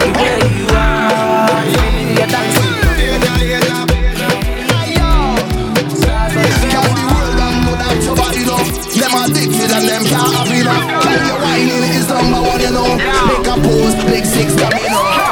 the 0.00 0.08
way 0.18 0.38
you 0.58 0.66
are. 0.70 1.36
Feeling 2.16 2.65
addicted 9.26 9.70
and 9.72 9.84
them 9.88 10.04
can't 10.04 10.34
have 10.34 10.50
enough. 10.50 11.02
Can 11.02 11.26
you 11.26 11.34
whining 11.42 11.82
is 11.94 12.08
number 12.08 12.40
one, 12.42 12.60
you 12.60 12.70
know. 12.70 12.96
Make 13.26 13.46
a 13.46 13.56
pose, 13.60 13.94
big 14.04 14.24
six 14.24 14.54
coming 14.54 14.86
up. 14.90 15.25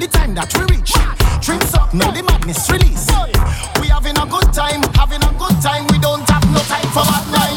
the 0.00 0.06
time 0.06 0.34
that 0.34 0.52
we 0.54 0.76
reach. 0.76 0.92
Drinks 1.40 1.74
up, 1.74 1.92
now 1.94 2.10
the 2.10 2.22
madness 2.22 2.70
release. 2.70 3.06
We 3.80 3.88
having 3.88 4.16
a 4.18 4.26
good 4.26 4.52
time, 4.52 4.82
having 4.94 5.22
a 5.22 5.32
good 5.38 5.60
time. 5.62 5.86
We 5.90 5.98
don't 5.98 6.28
have 6.28 6.44
no 6.52 6.60
time 6.60 6.88
for 6.92 7.04
madness. 7.04 7.47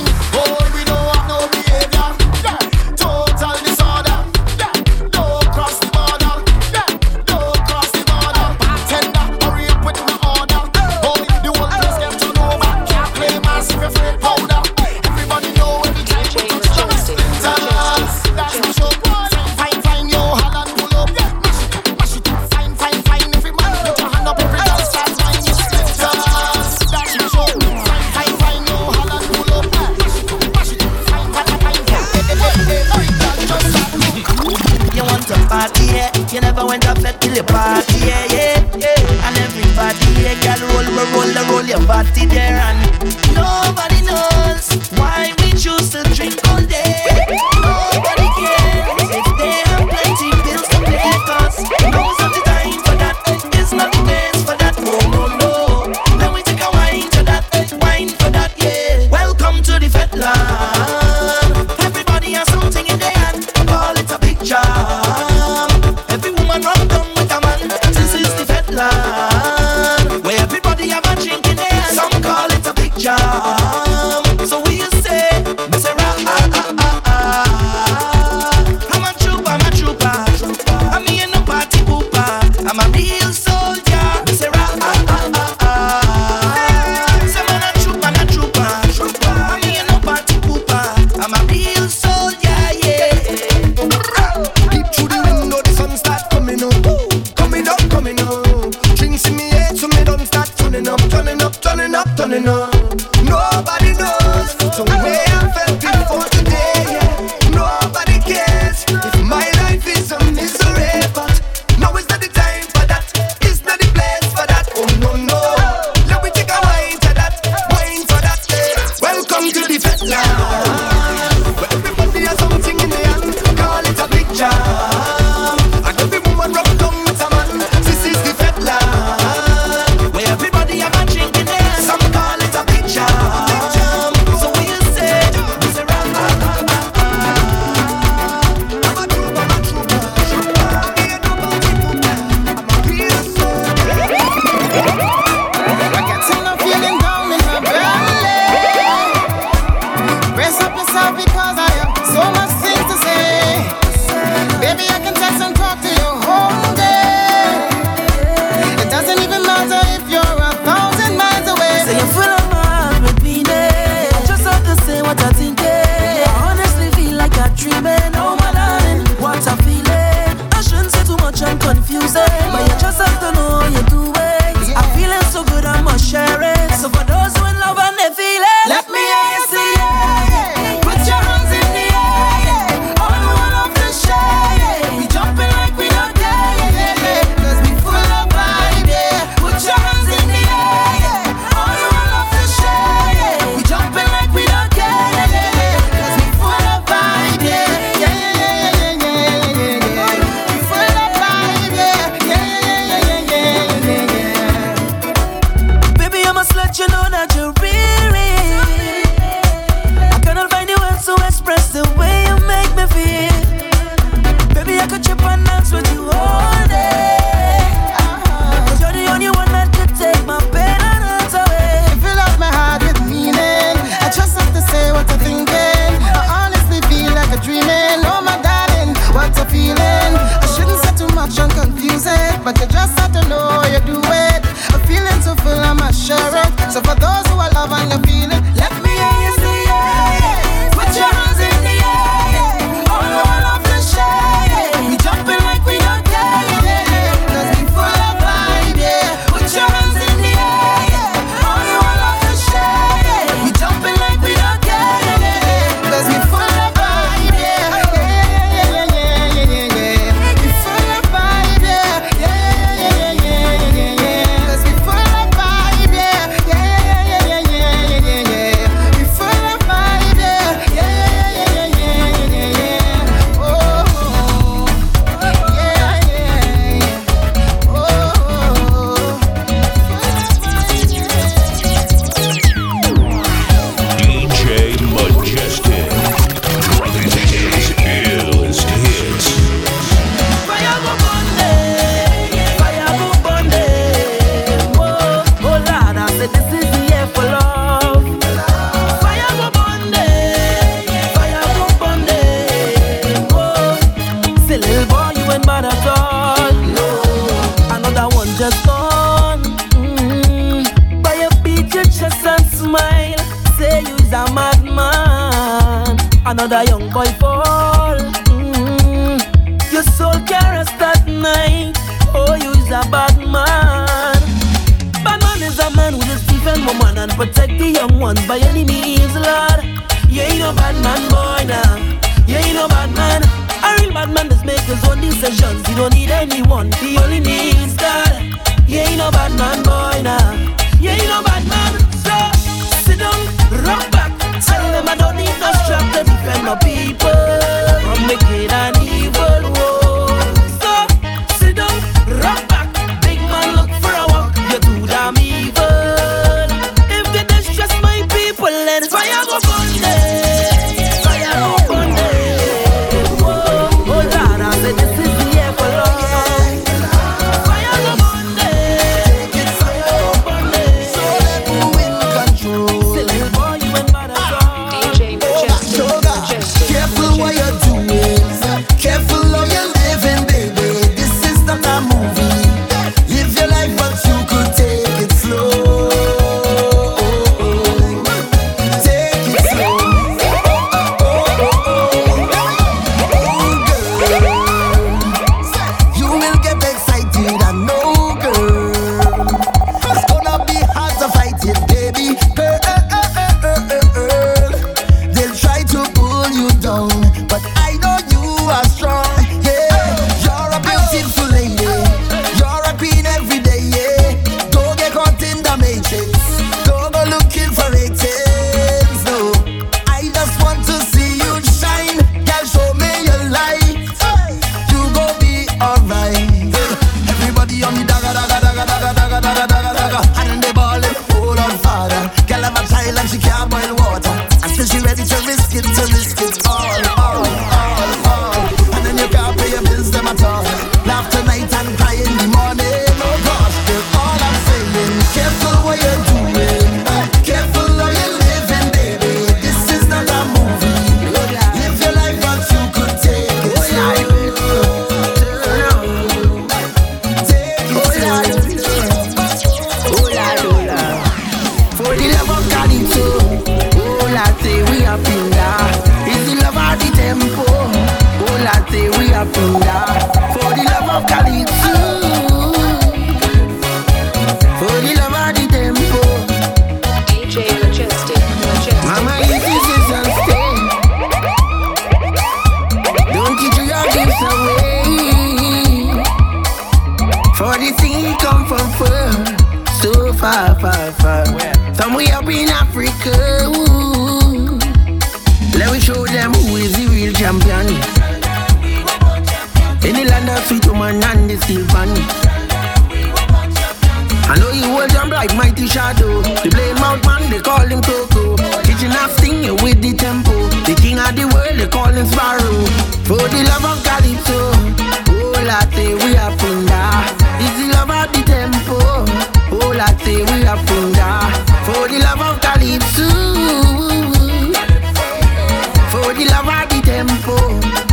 Love 526.32 526.70
the 526.70 526.82
tempo. 526.82 527.91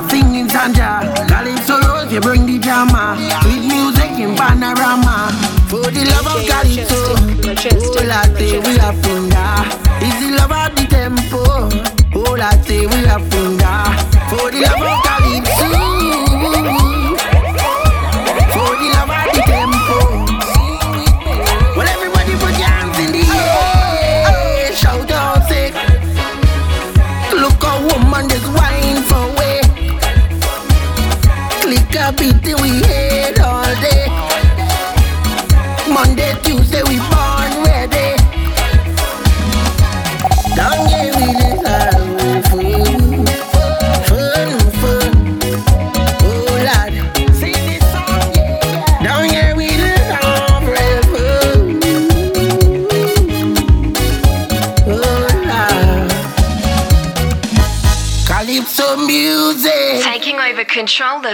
nothing 0.00 0.49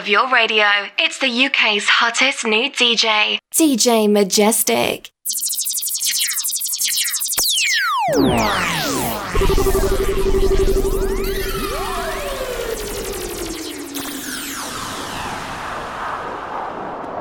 of 0.06 0.10
your 0.10 0.30
radio. 0.30 0.66
It's 1.00 1.18
the 1.18 1.46
UK's 1.46 1.88
hottest 1.88 2.44
new 2.44 2.70
DJ. 2.70 3.38
DJ 3.52 4.08
Majestic. 4.08 5.10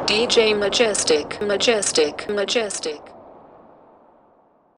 DJ 0.06 0.56
Majestic, 0.58 1.42
Majestic, 1.42 2.30
Majestic. 2.30 3.15